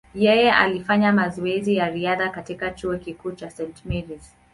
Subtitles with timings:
[0.15, 3.85] Yeye alifanya mazoezi ya riadha katika chuo kikuu cha St.
[3.85, 4.35] Mary’s.